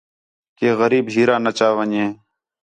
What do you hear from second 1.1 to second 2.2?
ہیرا نا چا ون٘ڄے